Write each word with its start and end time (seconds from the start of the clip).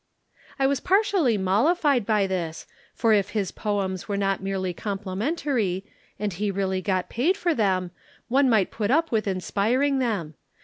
"I 0.57 0.65
was 0.65 0.79
partially 0.79 1.37
mollified 1.37 2.07
by 2.07 2.25
this, 2.25 2.65
for 2.95 3.13
if 3.13 3.29
his 3.37 3.51
poems 3.51 4.07
were 4.07 4.17
not 4.17 4.41
merely 4.41 4.73
complimentary, 4.73 5.85
and 6.17 6.33
he 6.33 6.49
really 6.49 6.81
got 6.81 7.07
paid 7.07 7.37
for 7.37 7.53
them, 7.53 7.91
one 8.27 8.49
might 8.49 8.71
put 8.71 8.89
up 8.89 9.11
with 9.11 9.27
inspiring 9.27 9.99
them. 9.99 10.33